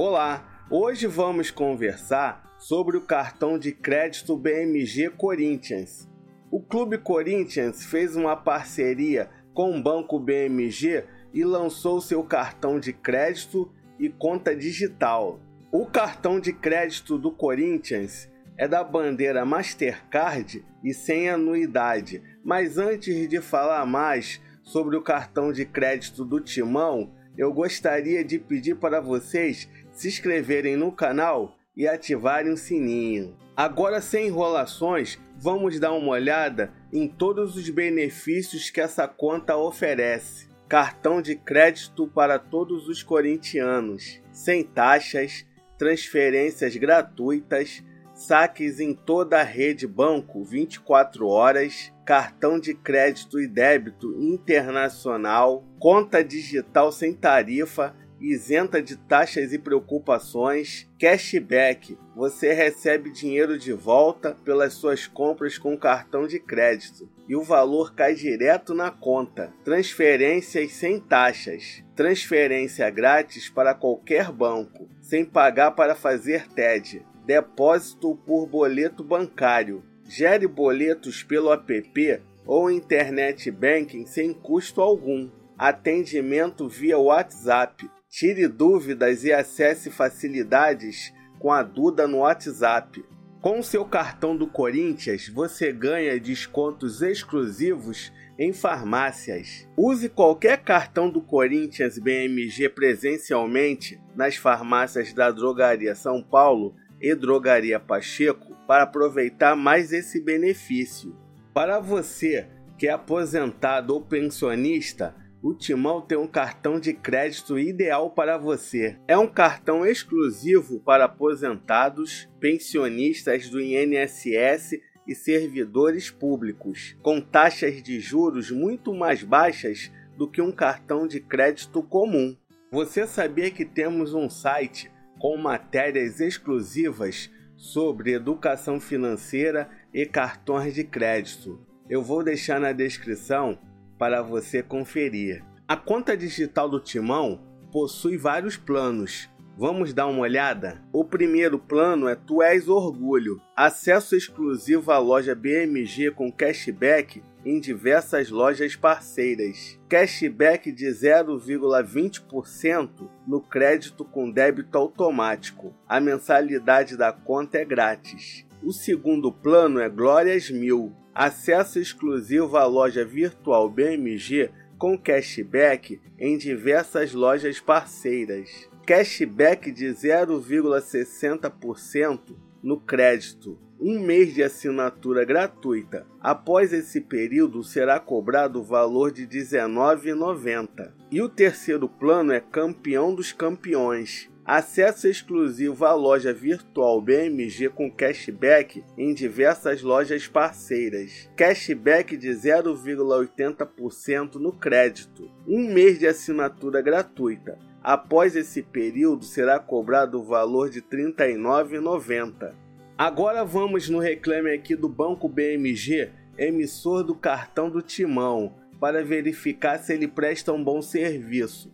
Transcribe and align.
Olá, 0.00 0.64
hoje 0.70 1.08
vamos 1.08 1.50
conversar 1.50 2.54
sobre 2.56 2.96
o 2.96 3.00
cartão 3.00 3.58
de 3.58 3.72
crédito 3.72 4.36
BMG 4.36 5.10
Corinthians. 5.10 6.08
O 6.52 6.62
Clube 6.62 6.98
Corinthians 6.98 7.84
fez 7.84 8.14
uma 8.14 8.36
parceria 8.36 9.28
com 9.52 9.76
o 9.76 9.82
Banco 9.82 10.20
BMG 10.20 11.02
e 11.34 11.42
lançou 11.42 12.00
seu 12.00 12.22
cartão 12.22 12.78
de 12.78 12.92
crédito 12.92 13.72
e 13.98 14.08
conta 14.08 14.54
digital. 14.54 15.40
O 15.72 15.84
cartão 15.84 16.38
de 16.38 16.52
crédito 16.52 17.18
do 17.18 17.32
Corinthians 17.32 18.30
é 18.56 18.68
da 18.68 18.84
bandeira 18.84 19.44
Mastercard 19.44 20.64
e 20.84 20.94
sem 20.94 21.28
anuidade. 21.28 22.22
Mas 22.44 22.78
antes 22.78 23.28
de 23.28 23.40
falar 23.40 23.84
mais 23.84 24.40
sobre 24.62 24.96
o 24.96 25.02
cartão 25.02 25.52
de 25.52 25.64
crédito 25.64 26.24
do 26.24 26.38
Timão, 26.38 27.18
eu 27.38 27.52
gostaria 27.52 28.24
de 28.24 28.36
pedir 28.36 28.74
para 28.74 29.00
vocês 29.00 29.68
se 29.98 30.06
inscreverem 30.06 30.76
no 30.76 30.92
canal 30.92 31.58
e 31.76 31.88
ativarem 31.88 32.52
o 32.52 32.56
sininho. 32.56 33.36
Agora, 33.56 34.00
sem 34.00 34.28
enrolações, 34.28 35.18
vamos 35.36 35.80
dar 35.80 35.92
uma 35.92 36.12
olhada 36.12 36.72
em 36.92 37.08
todos 37.08 37.56
os 37.56 37.68
benefícios 37.68 38.70
que 38.70 38.80
essa 38.80 39.08
conta 39.08 39.56
oferece. 39.56 40.48
Cartão 40.68 41.20
de 41.20 41.34
crédito 41.34 42.06
para 42.06 42.38
todos 42.38 42.86
os 42.86 43.02
corintianos, 43.02 44.20
sem 44.30 44.62
taxas, 44.62 45.44
transferências 45.76 46.76
gratuitas, 46.76 47.82
saques 48.14 48.78
em 48.78 48.94
toda 48.94 49.40
a 49.40 49.44
rede 49.44 49.84
banco 49.84 50.44
24 50.44 51.26
horas, 51.26 51.92
cartão 52.04 52.60
de 52.60 52.72
crédito 52.72 53.40
e 53.40 53.48
débito 53.48 54.14
internacional, 54.16 55.64
conta 55.80 56.22
digital 56.22 56.92
sem 56.92 57.12
tarifa, 57.12 57.96
isenta 58.20 58.82
de 58.82 58.96
taxas 58.96 59.52
e 59.52 59.58
preocupações, 59.58 60.88
cashback. 60.98 61.96
Você 62.16 62.52
recebe 62.52 63.10
dinheiro 63.10 63.58
de 63.58 63.72
volta 63.72 64.36
pelas 64.44 64.74
suas 64.74 65.06
compras 65.06 65.58
com 65.58 65.76
cartão 65.76 66.26
de 66.26 66.38
crédito 66.38 67.08
e 67.28 67.36
o 67.36 67.42
valor 67.42 67.94
cai 67.94 68.14
direto 68.14 68.74
na 68.74 68.90
conta. 68.90 69.52
Transferências 69.64 70.72
sem 70.72 70.98
taxas. 70.98 71.82
Transferência 71.94 72.88
grátis 72.90 73.48
para 73.48 73.74
qualquer 73.74 74.32
banco, 74.32 74.88
sem 75.00 75.24
pagar 75.24 75.72
para 75.72 75.94
fazer 75.94 76.48
TED 76.48 77.04
depósito 77.28 78.16
por 78.24 78.46
boleto 78.46 79.04
bancário. 79.04 79.84
Gere 80.02 80.46
boletos 80.46 81.22
pelo 81.22 81.52
app 81.52 82.22
ou 82.46 82.70
internet 82.70 83.50
banking 83.50 84.06
sem 84.06 84.32
custo 84.32 84.80
algum. 84.80 85.28
Atendimento 85.58 86.66
via 86.66 86.96
WhatsApp. 86.96 87.86
Tire 88.18 88.48
dúvidas 88.48 89.22
e 89.22 89.32
acesse 89.32 89.92
facilidades 89.92 91.14
com 91.38 91.52
a 91.52 91.62
Duda 91.62 92.08
no 92.08 92.16
WhatsApp. 92.16 93.04
Com 93.40 93.62
seu 93.62 93.84
cartão 93.84 94.36
do 94.36 94.48
Corinthians, 94.48 95.28
você 95.28 95.70
ganha 95.70 96.18
descontos 96.18 97.00
exclusivos 97.00 98.12
em 98.36 98.52
farmácias. 98.52 99.68
Use 99.76 100.08
qualquer 100.08 100.64
cartão 100.64 101.08
do 101.08 101.22
Corinthians 101.22 101.96
BMG 101.96 102.68
presencialmente 102.70 104.00
nas 104.16 104.34
farmácias 104.34 105.12
da 105.12 105.30
Drogaria 105.30 105.94
São 105.94 106.20
Paulo 106.20 106.74
e 107.00 107.14
Drogaria 107.14 107.78
Pacheco 107.78 108.56
para 108.66 108.82
aproveitar 108.82 109.54
mais 109.54 109.92
esse 109.92 110.20
benefício. 110.20 111.14
Para 111.54 111.78
você 111.78 112.48
que 112.76 112.88
é 112.88 112.90
aposentado 112.90 113.94
ou 113.94 114.00
pensionista, 114.00 115.14
o 115.42 115.54
Timão 115.54 116.00
tem 116.00 116.18
um 116.18 116.26
cartão 116.26 116.80
de 116.80 116.92
crédito 116.92 117.58
ideal 117.58 118.10
para 118.10 118.36
você. 118.36 118.98
É 119.06 119.16
um 119.16 119.26
cartão 119.26 119.86
exclusivo 119.86 120.80
para 120.80 121.04
aposentados, 121.04 122.28
pensionistas 122.40 123.48
do 123.48 123.60
INSS 123.60 124.80
e 125.06 125.14
servidores 125.14 126.10
públicos, 126.10 126.96
com 127.02 127.20
taxas 127.20 127.82
de 127.82 128.00
juros 128.00 128.50
muito 128.50 128.92
mais 128.92 129.22
baixas 129.22 129.92
do 130.16 130.28
que 130.28 130.42
um 130.42 130.50
cartão 130.50 131.06
de 131.06 131.20
crédito 131.20 131.82
comum. 131.82 132.36
Você 132.70 133.06
sabia 133.06 133.50
que 133.50 133.64
temos 133.64 134.12
um 134.12 134.28
site 134.28 134.90
com 135.18 135.36
matérias 135.36 136.20
exclusivas 136.20 137.30
sobre 137.56 138.12
educação 138.12 138.78
financeira 138.78 139.70
e 139.94 140.04
cartões 140.04 140.74
de 140.74 140.84
crédito. 140.84 141.60
Eu 141.88 142.02
vou 142.02 142.22
deixar 142.22 142.60
na 142.60 142.72
descrição 142.72 143.58
para 143.98 144.22
você 144.22 144.62
conferir. 144.62 145.44
A 145.66 145.76
conta 145.76 146.16
digital 146.16 146.68
do 146.68 146.80
Timão 146.80 147.40
possui 147.70 148.16
vários 148.16 148.56
planos. 148.56 149.28
Vamos 149.58 149.92
dar 149.92 150.06
uma 150.06 150.20
olhada? 150.20 150.80
O 150.92 151.04
primeiro 151.04 151.58
plano 151.58 152.08
é 152.08 152.14
Tu 152.14 152.40
És 152.42 152.68
Orgulho, 152.68 153.42
acesso 153.56 154.14
exclusivo 154.14 154.92
à 154.92 154.98
loja 154.98 155.34
BMG 155.34 156.12
com 156.12 156.30
cashback 156.30 157.20
em 157.44 157.58
diversas 157.58 158.30
lojas 158.30 158.76
parceiras. 158.76 159.76
Cashback 159.88 160.70
de 160.70 160.86
0,20% 160.86 163.10
no 163.26 163.40
crédito 163.40 164.04
com 164.04 164.30
débito 164.30 164.78
automático. 164.78 165.74
A 165.88 165.98
mensalidade 165.98 166.96
da 166.96 167.12
conta 167.12 167.58
é 167.58 167.64
grátis. 167.64 168.46
O 168.62 168.72
segundo 168.72 169.32
plano 169.32 169.80
é 169.80 169.88
Glórias 169.88 170.50
Mil, 170.50 170.92
acesso 171.14 171.78
exclusivo 171.78 172.56
à 172.56 172.66
loja 172.66 173.04
virtual 173.04 173.70
BMG 173.70 174.50
com 174.76 174.98
cashback 174.98 176.00
em 176.18 176.36
diversas 176.36 177.12
lojas 177.12 177.60
parceiras. 177.60 178.68
Cashback 178.86 179.70
de 179.70 179.86
0,60% 179.86 182.36
no 182.62 182.80
crédito 182.80 183.58
um 183.80 184.00
mês 184.00 184.34
de 184.34 184.42
assinatura 184.42 185.24
gratuita. 185.24 186.04
Após 186.20 186.72
esse 186.72 187.00
período, 187.00 187.62
será 187.62 188.00
cobrado 188.00 188.60
o 188.60 188.64
valor 188.64 189.12
de 189.12 189.22
R$ 189.22 189.28
19,90. 189.28 190.92
E 191.10 191.22
o 191.22 191.28
terceiro 191.28 191.88
plano 191.88 192.32
é 192.32 192.40
Campeão 192.40 193.14
dos 193.14 193.32
Campeões. 193.32 194.28
Acesso 194.48 195.06
exclusivo 195.06 195.84
à 195.84 195.92
loja 195.92 196.32
virtual 196.32 197.02
BMG 197.02 197.68
com 197.68 197.90
cashback 197.90 198.82
em 198.96 199.12
diversas 199.12 199.82
lojas 199.82 200.26
parceiras. 200.26 201.28
Cashback 201.36 202.16
de 202.16 202.30
0,80% 202.30 204.36
no 204.36 204.50
crédito. 204.50 205.30
Um 205.46 205.70
mês 205.70 205.98
de 205.98 206.06
assinatura 206.06 206.80
gratuita. 206.80 207.58
Após 207.82 208.34
esse 208.34 208.62
período, 208.62 209.26
será 209.26 209.58
cobrado 209.58 210.18
o 210.18 210.24
valor 210.24 210.70
de 210.70 210.78
R$ 210.78 211.12
39,90. 211.12 212.54
Agora 212.96 213.44
vamos 213.44 213.90
no 213.90 213.98
reclame 213.98 214.50
aqui 214.50 214.74
do 214.74 214.88
Banco 214.88 215.28
BMG, 215.28 216.08
emissor 216.38 217.04
do 217.04 217.14
cartão 217.14 217.68
do 217.68 217.82
Timão, 217.82 218.54
para 218.80 219.04
verificar 219.04 219.76
se 219.76 219.92
ele 219.92 220.08
presta 220.08 220.54
um 220.54 220.64
bom 220.64 220.80
serviço. 220.80 221.70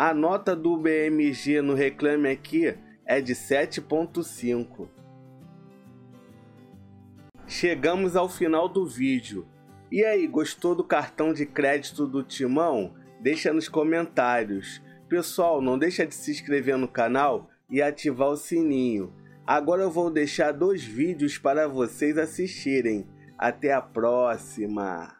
A 0.00 0.14
nota 0.14 0.54
do 0.54 0.76
BMG 0.76 1.60
no 1.60 1.74
reclame 1.74 2.28
aqui 2.28 2.72
é 3.04 3.20
de 3.20 3.34
7.5. 3.34 4.88
Chegamos 7.48 8.14
ao 8.14 8.28
final 8.28 8.68
do 8.68 8.86
vídeo. 8.86 9.44
E 9.90 10.04
aí, 10.04 10.24
gostou 10.28 10.76
do 10.76 10.84
cartão 10.84 11.32
de 11.32 11.44
crédito 11.44 12.06
do 12.06 12.22
Timão? 12.22 12.94
Deixa 13.20 13.52
nos 13.52 13.68
comentários. 13.68 14.80
Pessoal, 15.08 15.60
não 15.60 15.76
deixa 15.76 16.06
de 16.06 16.14
se 16.14 16.30
inscrever 16.30 16.78
no 16.78 16.86
canal 16.86 17.50
e 17.68 17.82
ativar 17.82 18.28
o 18.28 18.36
sininho. 18.36 19.12
Agora 19.44 19.82
eu 19.82 19.90
vou 19.90 20.12
deixar 20.12 20.52
dois 20.52 20.84
vídeos 20.84 21.38
para 21.38 21.66
vocês 21.66 22.16
assistirem. 22.16 23.04
Até 23.36 23.72
a 23.72 23.82
próxima! 23.82 25.12